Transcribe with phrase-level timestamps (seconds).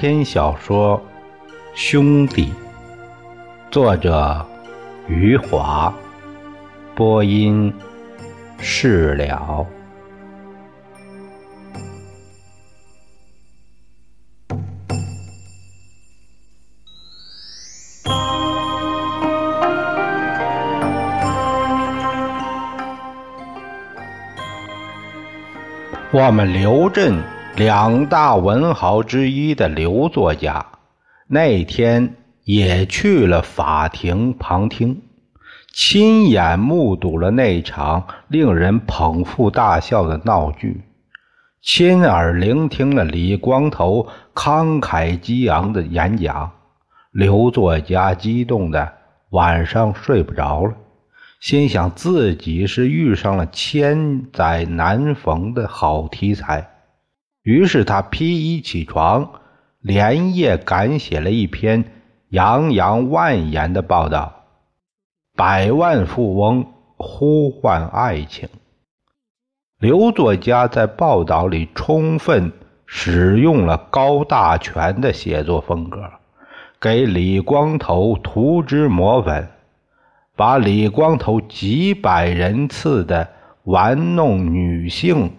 [0.00, 0.96] 篇小说
[1.74, 2.44] 《兄弟》，
[3.68, 4.46] 作者
[5.08, 5.92] 余华，
[6.94, 7.74] 播音
[8.60, 9.66] 释了。
[26.12, 27.20] 我们刘镇
[27.58, 30.64] 两大文豪之一的刘作家，
[31.26, 35.02] 那天也去了法庭旁听，
[35.72, 40.82] 亲眼目睹了那场令人捧腹大笑的闹剧，
[41.60, 46.52] 亲耳聆听了李光头慷慨激昂的演讲。
[47.10, 48.92] 刘作家激动的
[49.30, 50.72] 晚上睡不着了。
[51.40, 56.68] 心想自己是遇上了千载难逢的好题材，
[57.48, 59.26] 于是他披衣起床，
[59.80, 61.82] 连夜赶写了一篇
[62.28, 64.44] 洋洋万言的报道：
[65.34, 66.66] 百万富翁
[66.98, 68.50] 呼唤爱情。
[69.80, 72.52] 刘作家在报道里充分
[72.84, 76.02] 使用了高大全的写作风格，
[76.78, 79.48] 给李光头涂脂抹粉。
[80.36, 83.26] 把李光头几百人次的
[83.64, 85.32] 玩弄女性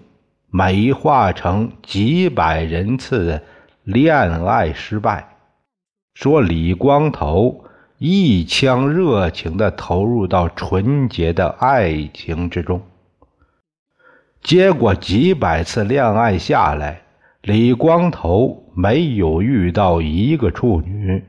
[0.49, 3.43] 美化成几百人次的
[3.83, 5.37] 恋爱失败，
[6.13, 7.65] 说李光头
[7.97, 12.81] 一腔热情的投入到纯洁的爱情之中，
[14.41, 17.01] 结果几百次恋爱下来，
[17.41, 21.23] 李光头没有遇到一个处女，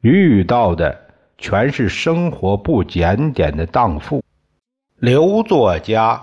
[0.00, 1.04] 遇到的。
[1.40, 4.24] 全是生活不检点的荡妇。
[4.96, 6.20] 刘作家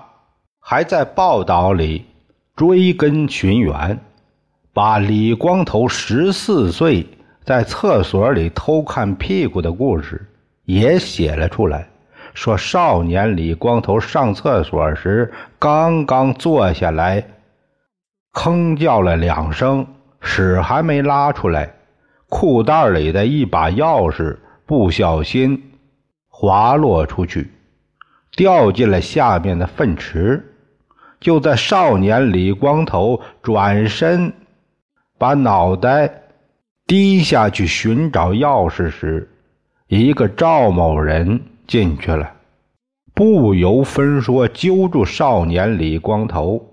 [0.68, 2.03] 还在报道里
[2.56, 4.00] 追根寻源，
[4.74, 7.08] 把李光头十四岁
[7.44, 10.28] 在厕所里偷看屁股的故事
[10.64, 11.88] 也写了出来。
[12.34, 17.24] 说少年李光头上厕所时，刚刚坐下来，
[18.34, 19.86] 吭叫了两声，
[20.20, 21.72] 屎还没拉出来，
[22.28, 24.36] 裤袋里的一把钥匙。
[24.66, 25.74] 不小心
[26.28, 27.52] 滑落出去，
[28.36, 30.44] 掉进了下面的粪池。
[31.20, 34.31] 就在少年李光头转身
[35.18, 36.24] 把脑袋
[36.86, 39.30] 低下去寻找钥匙时，
[39.88, 42.31] 一个赵某人进去了，
[43.14, 46.64] 不由分说揪住少年李光头，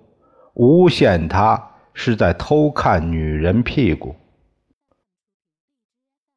[0.55, 4.15] 诬陷他是在偷看女人屁股。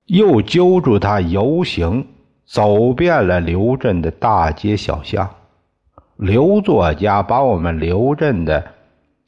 [0.06, 2.08] 又揪住他游行，
[2.46, 5.28] 走遍了刘镇的大街小巷。
[6.18, 8.64] 刘作家把我们刘镇的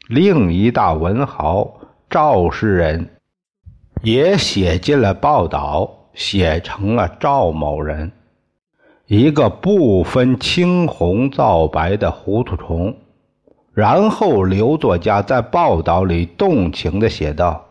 [0.07, 1.69] 另一大文豪
[2.09, 3.09] 赵诗人
[4.03, 8.09] 也写进了报道，写成了赵某人，
[9.05, 12.95] 一个不分青红皂白的糊涂虫。
[13.73, 17.65] 然后刘作家在报道里动情地写道。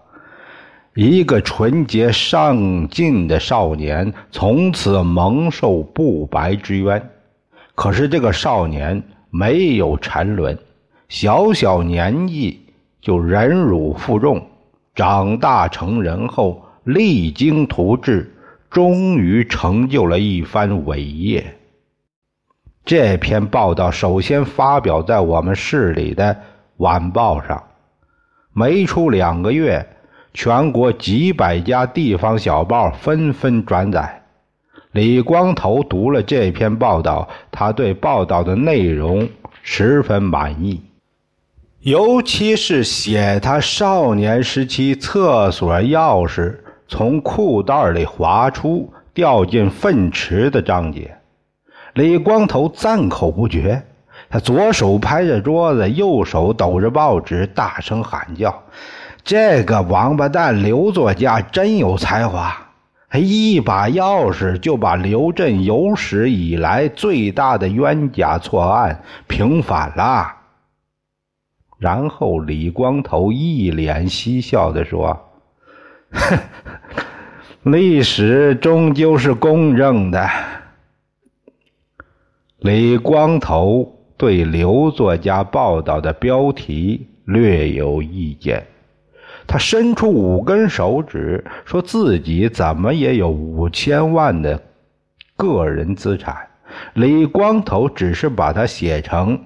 [0.94, 7.10] 一个纯洁上进的少年，从此蒙受不白之冤。
[7.76, 9.00] 可是这个少年
[9.30, 10.58] 没有沉沦，
[11.08, 12.66] 小小年纪
[13.00, 14.44] 就忍辱负重，
[14.94, 18.34] 长大成人后励精图治，
[18.68, 21.44] 终于成就了一番伟业。
[22.84, 26.36] 这篇报道首先发表在我们市里的
[26.78, 27.62] 晚报上，
[28.52, 29.86] 没出两个月。
[30.32, 34.25] 全国几百家地方小报纷纷转载。
[34.96, 39.28] 李光头读了这篇报道，他对报道的内容
[39.62, 40.80] 十分满意，
[41.80, 46.56] 尤其是写他少年时期厕所钥匙
[46.88, 51.14] 从裤袋里滑出掉进粪池的章节。
[51.92, 53.82] 李光头赞口不绝，
[54.30, 58.62] 他左手拍着桌子，右手抖着报纸，大声喊叫。
[59.22, 62.56] 这个王八蛋刘作家真有才华，
[63.12, 70.34] 一把钥匙就把刘震有史以来最大的冤假错案平反了。
[71.78, 75.28] 然后李光头一脸嬉笑地说
[76.10, 76.38] ：“哼，
[77.70, 80.28] 历史终究是公正的。”
[82.58, 88.66] 李光头对刘作家报道的标题略有意见。
[89.46, 94.60] 他伸出五根手指，说自己怎么也有五千万的
[95.36, 96.36] 个人资产。
[96.94, 99.40] 李光头只是把他写成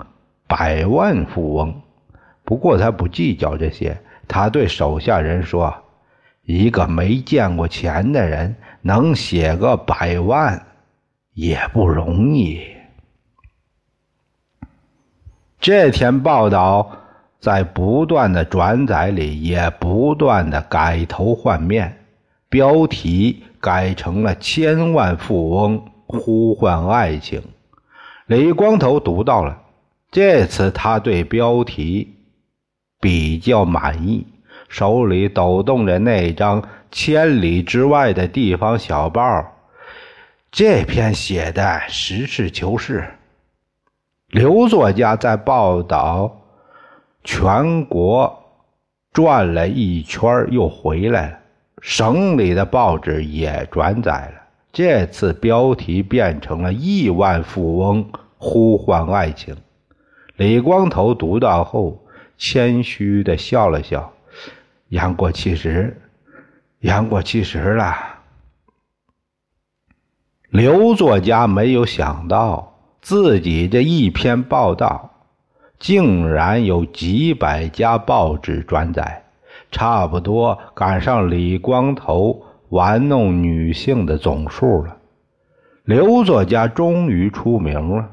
[0.46, 1.82] 百万富翁，
[2.44, 4.00] 不过他不计较这些。
[4.26, 5.74] 他对手下人说
[6.46, 10.66] ：“一个没见过钱的人能写个百万
[11.34, 12.60] 也不容易。
[15.60, 16.99] 这篇报道
[17.40, 22.04] 在不断的转载里，也不断的改头换面，
[22.50, 27.42] 标题改成了“千万富翁呼唤爱情”。
[28.26, 29.58] 李光头读到了，
[30.10, 32.14] 这次他对标题
[33.00, 34.26] 比较满意，
[34.68, 36.62] 手里抖动着那张
[36.92, 39.56] 千里之外的地方小报。
[40.52, 43.08] 这篇写的实事求是。
[44.28, 46.39] 刘作家在报道
[47.22, 48.42] 全国
[49.12, 51.38] 转了一圈，又回来了。
[51.80, 54.42] 省里的报纸也转载了。
[54.72, 59.56] 这次标题变成了“亿万富翁呼唤爱情”。
[60.36, 62.04] 李光头读到后，
[62.38, 64.12] 谦虚的笑了笑
[64.88, 66.00] ：“言过其实，
[66.80, 67.94] 言过其实了。”
[70.50, 72.66] 刘作家没有想到。
[73.02, 75.09] 自己这一篇报道，
[75.80, 79.24] 竟然有几百家报纸转载，
[79.72, 84.98] 差不多赶上李光头玩弄女性的总数了。
[85.84, 88.10] 刘作家终于出名了，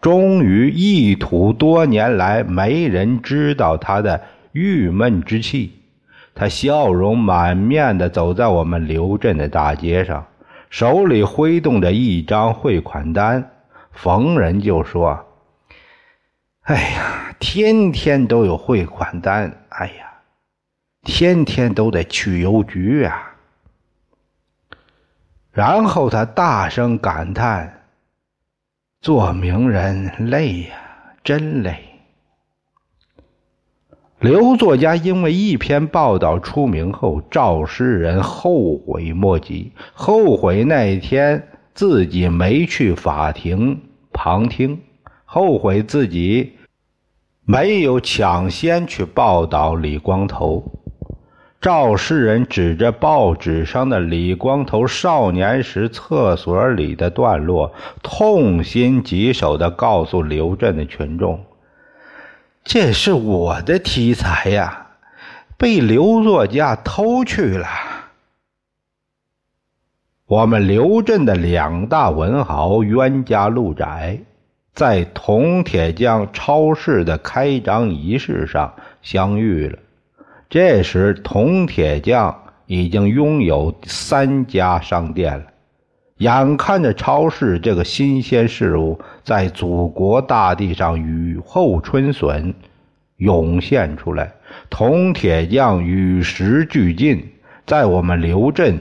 [0.00, 5.72] 终于一吐多年来没人知道他的郁闷之气。
[6.34, 10.24] 他笑容满面的走在我们刘镇的大街上，
[10.70, 13.50] 手里挥动着一张汇款单。
[13.92, 15.26] 逢人就说
[16.62, 20.12] ：“哎呀，天天都有汇款单，哎呀，
[21.02, 23.34] 天天都得去邮局啊。”
[25.50, 27.86] 然后他大声感叹
[29.02, 30.76] ：“做名人累呀，
[31.24, 31.76] 真累。”
[34.20, 41.46] 刘作家因为一篇报道出名后，赵诗人后悔莫及，后悔那一天。
[41.72, 43.80] 自己没去法庭
[44.12, 44.82] 旁听，
[45.32, 46.56] 后悔自己
[47.44, 50.64] 没有抢先去报道李光头。
[51.60, 57.72] 赵世仁指着报纸上的李光头少年时厕所里的段落，
[58.02, 61.44] 痛心疾首地告诉刘镇的群众
[62.64, 64.88] ：“这是我的题材呀，
[65.56, 67.68] 被刘作家偷去了。”
[70.26, 74.18] 我们刘镇的两大文豪冤家路窄，
[74.74, 78.72] 在铜铁匠超市的开张仪式上
[79.02, 79.78] 相遇了。
[80.48, 82.36] 这时，铜铁匠
[82.66, 85.44] 已经拥有三家商店了。
[86.18, 92.52] 眼看着超市这个新鲜事物在祖国大地上雨后春笋
[93.16, 94.32] 涌现出来，
[94.68, 97.26] 铜铁匠与时俱进，
[97.66, 98.78] 在我们刘镇。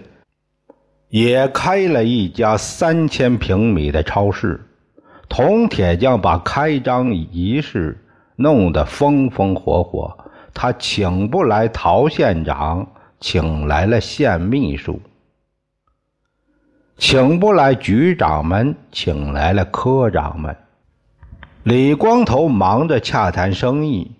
[1.09, 4.59] 也开了一家三千平米的超市，
[5.30, 8.04] 铜铁匠把开张仪式
[8.36, 10.18] 弄得风风火火。
[10.54, 12.86] 他请不来陶县长，
[13.19, 15.00] 请来了县秘书；
[16.98, 20.57] 请不来局长们，请来了科长们。
[21.64, 24.12] 李光头忙着洽谈生意，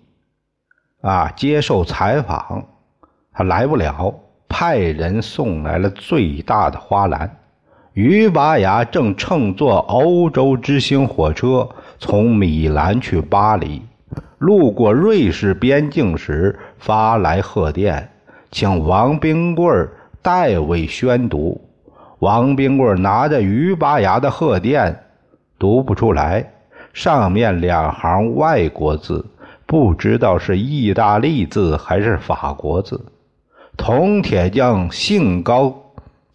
[1.02, 2.64] 啊，接受采访，
[3.32, 4.14] 他来不了。
[4.48, 7.39] 派人送来了最大的花篮。
[7.94, 11.68] 于拔牙正乘坐欧洲之星火车
[11.98, 13.82] 从米兰去巴黎，
[14.38, 18.08] 路过瑞士边境时发来贺电，
[18.52, 19.88] 请王冰棍
[20.22, 21.60] 代为宣读。
[22.20, 24.96] 王冰棍拿着于拔牙的贺电，
[25.58, 26.48] 读不出来，
[26.92, 29.26] 上面两行外国字，
[29.66, 33.04] 不知道是意大利字还是法国字。
[33.76, 35.74] 铜铁匠兴高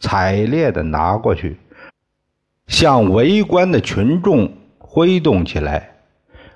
[0.06, 1.58] 采烈地拿过去，
[2.68, 5.90] 向围观的群众挥动起来。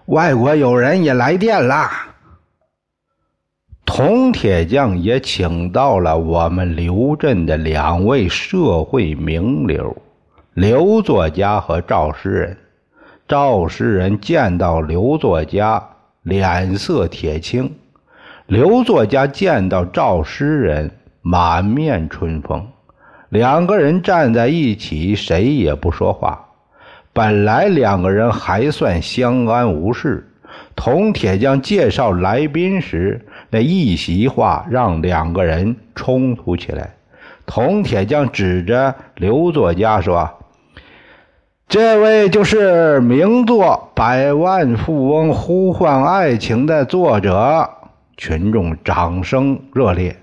[0.06, 2.13] 外国友人也来电啦！
[3.88, 9.98] 铜铁匠也请到了我们刘镇的两位社会名流
[10.53, 12.58] 刘作家和赵诗人。
[13.27, 15.84] 赵诗人见到刘作家，
[16.22, 17.74] 脸色铁青。
[18.46, 20.91] 刘作家见到赵诗人，
[21.24, 22.68] 满面春风。
[23.30, 26.48] 两个人站在一起，谁也不说话。
[27.14, 30.26] 本来两个人还算相安无事。
[30.76, 36.96] 铜铁匠介绍来宾时，那一席话让两个人冲突起来。
[37.46, 40.30] 铜铁匠指着刘作家说
[41.68, 47.70] ：“这位就是名作《百万富翁呼唤爱情》的作者。”
[48.18, 50.16] 群众掌声热烈，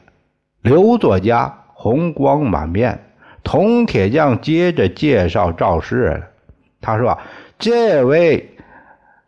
[0.63, 1.53] 刘作家
[1.87, 2.99] 红光满面。
[3.45, 6.21] 铜铁匠接着介绍赵氏，
[6.81, 7.16] 他说
[7.61, 8.57] ：“这位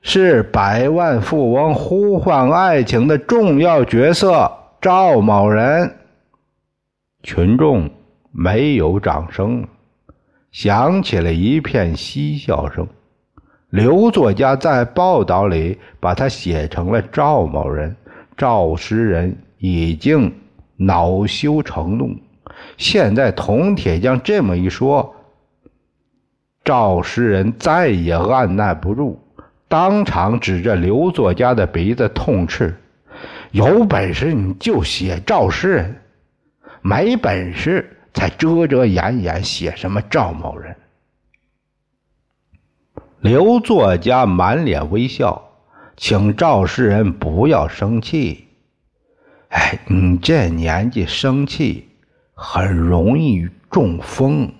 [0.03, 5.95] 是百万富翁呼唤爱情的重要角色赵某人。”
[7.23, 7.89] 群众
[8.33, 9.65] 没有掌声，
[10.51, 12.89] 响起了一片嬉笑声。
[13.71, 17.95] 刘作家在报道里把他写成了赵某人，
[18.37, 20.35] 赵诗人已经
[20.77, 22.17] 恼羞成怒。
[22.77, 25.17] 现在铜铁匠这么一说，
[26.65, 29.19] 赵诗人再也按耐不住，
[29.69, 32.77] 当场指着刘作家的鼻子痛斥
[33.53, 35.97] ：“有本事你就写赵诗人，
[36.83, 40.77] 没本事才遮遮掩掩写什么赵某人。”
[43.21, 45.51] 刘作家满脸微笑，
[45.97, 48.47] 请赵诗人不要生气。
[49.49, 51.88] 哎，你这年纪生气。
[52.41, 54.53] 很容易中风。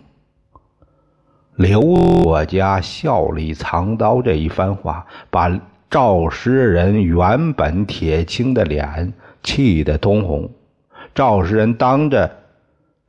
[1.55, 1.81] 刘
[2.25, 5.49] 作家笑里藏刀这一番话，把
[5.89, 9.13] 赵诗人原本铁青的脸
[9.45, 10.51] 气得通红。
[11.15, 12.37] 赵诗人当着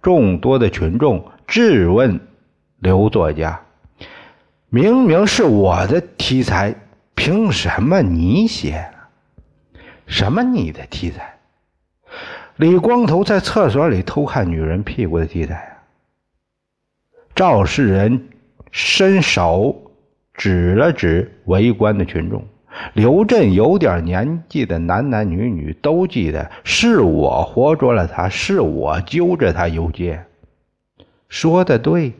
[0.03, 2.19] 众多的群众质问
[2.77, 3.59] 刘作家
[4.69, 6.75] ：“明明是我的题材，
[7.15, 8.85] 凭什么你写？
[10.05, 11.38] 什么你的题材？”
[12.60, 15.80] 李光头在厕所里偷看女人屁股的题材啊！
[17.34, 18.28] 赵世仁
[18.70, 19.94] 伸手
[20.34, 22.44] 指了指围观的群众。
[22.96, 30.22] 刘震有点年纪的男男女女都记得，是我活捉了他，是我揪着他游街。
[31.30, 32.12] 说的对，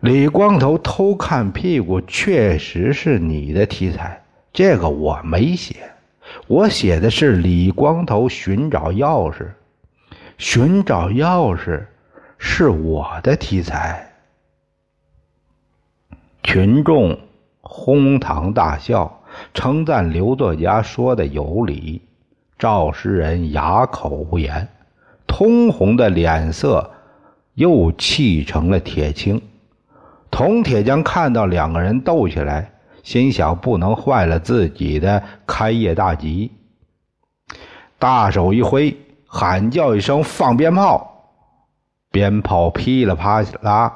[0.00, 4.20] 李光头偷看屁股确实是你的题材，
[4.52, 5.76] 这个我没写。
[6.46, 9.48] 我写的是李光头寻找钥匙，
[10.36, 11.84] 寻找钥匙
[12.38, 14.04] 是我的题材。
[16.42, 17.18] 群众
[17.60, 22.02] 哄堂大笑，称赞刘作家说的有理。
[22.58, 24.66] 赵诗人哑口无言，
[25.26, 26.90] 通红的脸色
[27.54, 29.40] 又气成了铁青。
[30.30, 32.72] 铜铁匠看到两个人斗起来。
[33.08, 36.52] 心想不能坏了自己的开业大吉，
[37.98, 38.94] 大手一挥，
[39.26, 41.32] 喊叫一声：“放鞭炮！”
[42.12, 43.90] 鞭炮噼里啪啦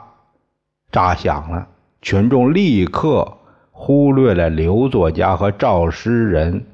[0.90, 1.68] 炸响了，
[2.00, 3.36] 群众立刻
[3.70, 6.64] 忽略了刘作家和赵诗人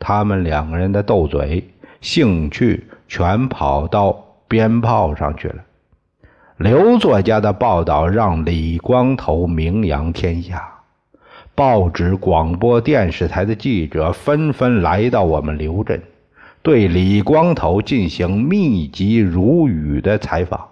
[0.00, 5.62] 他们两个人的斗嘴，兴趣全跑到鞭炮上去了。
[6.56, 10.79] 刘作家的报道让李光头名扬天下。
[11.60, 16.00] 报纸、广播电视台的记者纷纷来到我们刘镇，
[16.62, 20.68] 对李光头进行密集如雨的采访。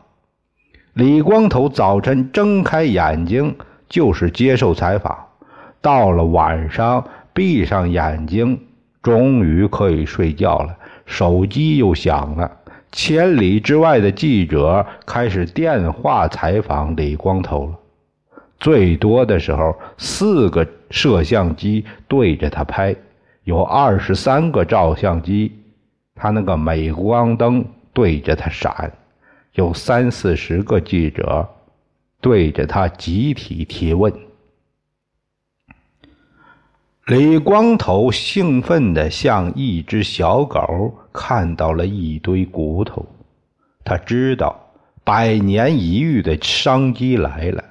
[0.94, 3.54] 李光头早晨睁开眼睛
[3.86, 5.14] 就是接受采访，
[5.82, 7.04] 到了晚上
[7.34, 8.58] 闭上眼睛，
[9.02, 10.74] 终于可以睡觉了。
[11.04, 12.50] 手机又响了，
[12.92, 17.72] 千里之外的记者开始电话采访李光头了。
[18.60, 22.94] 最多的时候，四个摄像机对着他拍，
[23.44, 25.52] 有二十三个照相机，
[26.14, 28.92] 他那个镁光灯对着他闪，
[29.54, 31.48] 有三四十个记者
[32.20, 34.12] 对着他集体提问。
[37.06, 43.06] 李光头兴奋的像一只小狗看到了一堆骨头，
[43.84, 44.54] 他知道
[45.04, 47.64] 百年一遇的商机来了。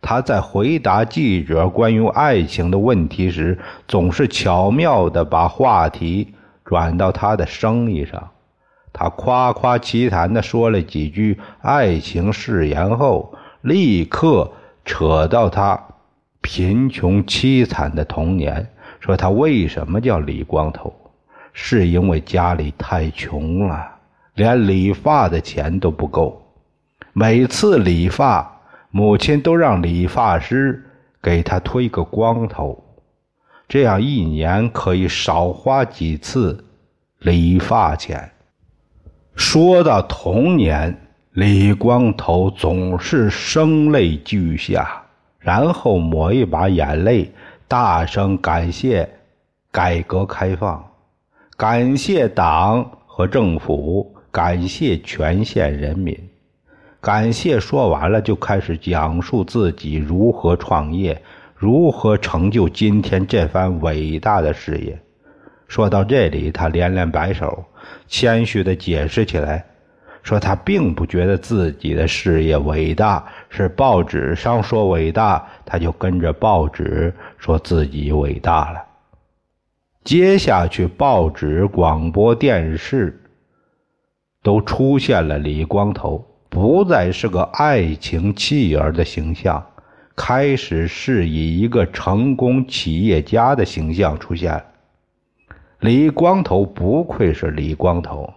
[0.00, 8.30] 他在回答记者关于爱情的问题时，总是巧妙地把话题转到他的生意上。
[8.92, 14.50] 他夸夸其谈地说了几句爱情誓言后，立刻
[14.84, 15.80] 扯到他
[16.40, 18.66] 贫穷凄惨的童年，
[19.00, 20.92] 说他为什么叫李光头，
[21.52, 23.86] 是因为家里太穷了，
[24.34, 26.40] 连理发的钱都不够，
[27.12, 28.57] 每次理发。
[28.90, 30.84] 母亲都让理发师
[31.22, 32.82] 给他推个光头，
[33.68, 36.64] 这样一年可以少花几次
[37.18, 38.30] 理发钱。
[39.34, 40.96] 说到童年，
[41.32, 45.02] 李光头总是声泪俱下，
[45.38, 47.30] 然后抹一把眼泪，
[47.68, 49.08] 大声感谢
[49.70, 50.82] 改革开放，
[51.56, 56.18] 感谢党和政府，感谢全县人民。
[57.00, 61.22] 感谢说完了，就开始讲述自己如何创业，
[61.54, 65.00] 如何成就今天这番伟大的事业。
[65.68, 67.64] 说到这里，他连连摆手，
[68.08, 69.64] 谦虚地解释起来
[70.24, 78.82] ：“说他并不觉得自己的事业伟大，是报纸上说伟大，他就跟着报纸说自己伟大了。
[80.02, 83.22] 接下去，报纸、广播电视
[84.42, 89.64] 都出现了李光头，不再是个爱情弃儿的形象，
[90.16, 94.64] 开始是以一个成功企业家的形象出现。
[95.80, 98.32] 李光头不愧是李光头。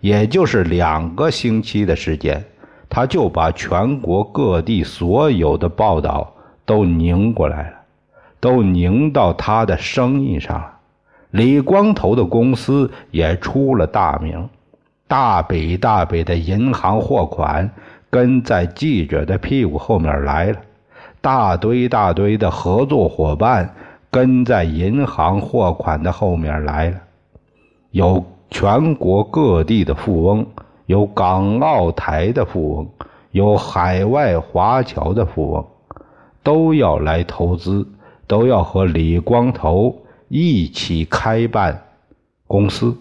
[0.00, 2.44] 也就是两个星期的时间，
[2.88, 6.32] 他就把全国各地所有的报道
[6.64, 7.76] 都拧过来了，
[8.38, 10.72] 都拧到他的生意上了。
[11.32, 14.48] 李光头的公司也出了大名，
[15.08, 17.68] 大笔大笔的银行货款
[18.08, 20.60] 跟在记者的屁股后面来了，
[21.20, 23.74] 大堆大堆的合作伙伴
[24.10, 26.96] 跟在银行货款的后面来了，
[27.90, 28.24] 有。
[28.50, 30.46] 全国各地的富翁，
[30.86, 32.88] 有港澳台的富翁，
[33.30, 35.66] 有海外华侨的富翁，
[36.42, 37.86] 都要来投资，
[38.26, 39.94] 都要和李光头
[40.28, 41.78] 一起开办
[42.46, 42.96] 公司。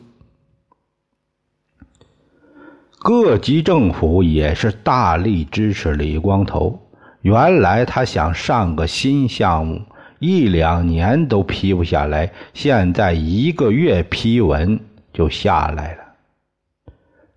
[3.08, 6.78] 各级政府也是大力支持李光头。
[7.22, 9.82] 原来他想上个新项目，
[10.20, 14.78] 一两年都批不下来，现在一个月批文。
[15.14, 16.04] 就下来了。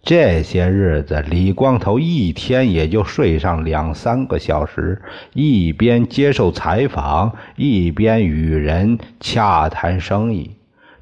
[0.03, 5.01] 这些日子，李光头一天也就睡上两三个小时，
[5.35, 10.51] 一边接受采访，一边与人洽谈生意。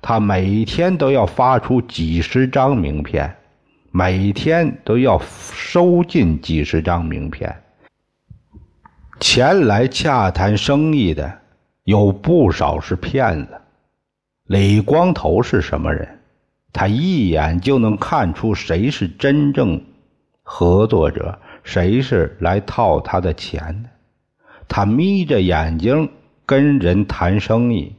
[0.03, 3.35] 他每天都要发出几十张名片，
[3.91, 5.21] 每天都要
[5.53, 7.63] 收进几十张名片。
[9.21, 11.39] 前来洽谈生意的
[11.85, 13.61] 有不少是骗子。
[14.45, 16.09] 李光头是什么人？
[16.73, 19.83] 他一眼就能看出谁是真正
[20.43, 23.89] 合作者，谁是来套他的钱的。
[24.69, 26.09] 他眯着眼睛
[26.47, 27.95] 跟人谈生意，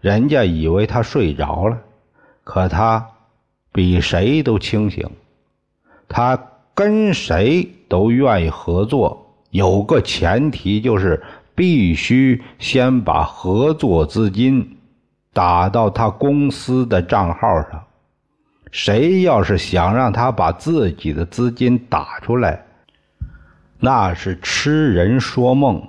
[0.00, 1.78] 人家以为他睡着了，
[2.44, 3.04] 可他
[3.72, 5.10] 比谁都清醒。
[6.12, 6.36] 他
[6.74, 11.22] 跟谁都愿意合作，有个前提就是
[11.54, 14.76] 必须先把合作资金
[15.32, 17.84] 打到他公司的账号上。
[18.72, 22.64] 谁要是想让他把自己的资金打出来，
[23.78, 25.80] 那是痴人说梦。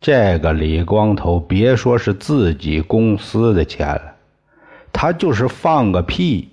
[0.00, 4.14] 这个李光头别说是自己公司的钱了，
[4.92, 6.50] 他就是放个屁，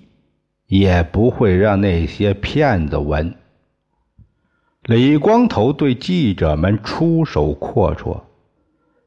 [0.72, 3.34] 也不会让那些骗子闻。
[4.84, 8.22] 李光头对记者们出手阔绰，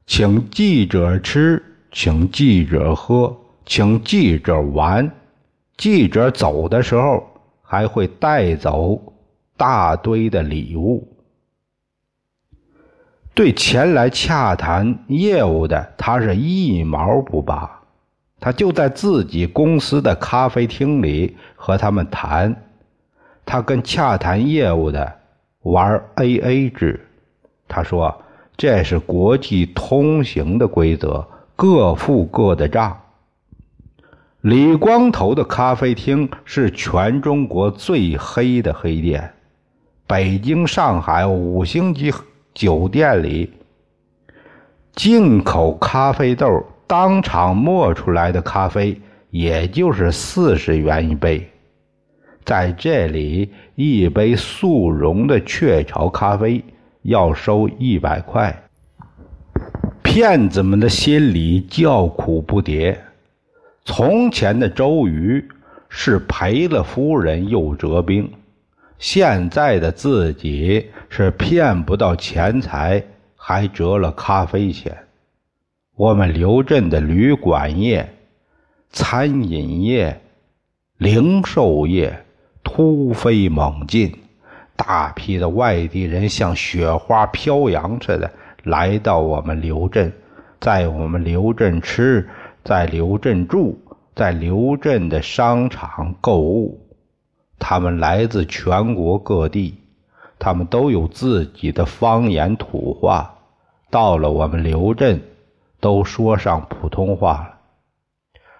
[0.05, 5.11] 请记者吃，请记者喝，请记者玩。
[5.75, 7.25] 记者走的时候
[7.63, 9.01] 还会带走
[9.57, 11.17] 大堆的礼物。
[13.33, 17.81] 对前来洽谈业务的，他是一毛不拔，
[18.45, 22.55] 他就在自己公司的咖啡厅里和他们谈。
[23.43, 25.11] 他跟洽谈业务的
[25.63, 27.07] 玩 A A 制，
[27.67, 28.15] 他说
[28.55, 32.95] 这是国际通行的规则，各付各的账。
[34.41, 39.33] 李光头的咖啡厅是全中国最黑的黑店，
[40.05, 42.13] 北京、上海五星级
[42.53, 43.51] 酒店里，
[44.93, 51.49] 进口咖啡豆当场磨出来的咖啡，也就是四十元一杯，
[52.43, 56.63] 在这里，一杯速溶的雀巢咖啡
[57.01, 58.63] 要收一百块。
[60.03, 62.95] 骗子们的心里叫苦不迭。
[63.83, 65.45] 从前的周瑜
[65.89, 68.31] 是赔了夫人又折兵，
[68.97, 73.03] 现在的自己是骗不到钱财，
[73.35, 74.95] 还折了咖啡钱。
[75.95, 78.13] 我们刘镇的旅馆业、
[78.89, 80.19] 餐饮业、
[80.97, 82.25] 零售业
[82.65, 84.13] 突飞猛进，
[84.75, 88.29] 大批的外地人像雪花飘扬似的
[88.63, 90.11] 来到我们刘镇，
[90.59, 92.27] 在我们刘镇吃。
[92.61, 93.77] 在刘镇住，
[94.15, 96.81] 在刘镇的商场购物，
[97.59, 99.75] 他们来自全国各地，
[100.39, 103.35] 他们都有自己的方言土话，
[103.91, 105.21] 到了我们刘镇，
[105.79, 107.51] 都说上普通话了。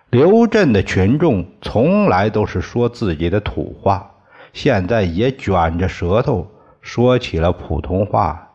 [0.09, 4.11] 刘镇的群众从来都是说自己的土话，
[4.53, 6.47] 现在也卷着舌头
[6.81, 8.49] 说起了普通话，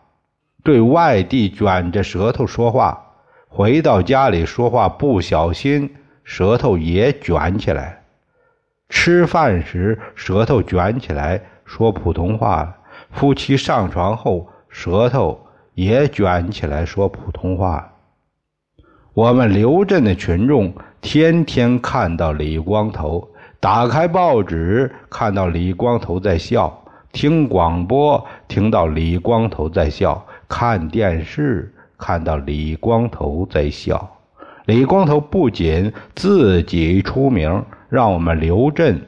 [0.62, 3.06] 对外地卷着舌头说话。
[3.48, 7.98] 回到家里说话不小心，舌头也卷起来；
[8.88, 12.76] 吃饭时舌头卷起来，说普通话了。
[13.10, 17.92] 夫妻上床后，舌头也卷起来说普通话。
[19.12, 34.16] 我们刘镇的群众天天看到李光头，打开报纸看到李光头在笑，听广播听到李光头在笑，看电视看到李光头在笑。
[34.66, 39.00] 李光头不仅自己出名，让我们刘镇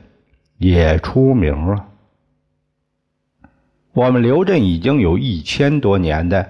[0.59, 1.87] 也出名了。
[3.93, 6.45] 我们刘镇已经有一千多年的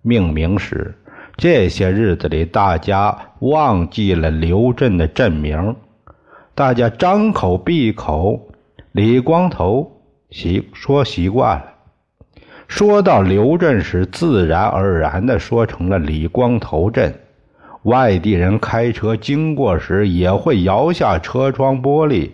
[0.00, 0.94] 命名史。
[1.36, 5.74] 这些日子里，大家忘记了刘镇的镇名，
[6.54, 8.40] 大家张口闭口
[8.92, 11.64] 李光头习说习惯了，
[12.68, 17.12] 说到刘镇时，自然而然的说成了李光头镇。
[17.82, 22.30] 外地人开车经过时，也会摇下车窗玻璃，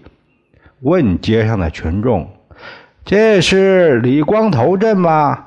[0.82, 2.28] 问街上的群众
[3.04, 5.46] ：“这是李光头镇吗？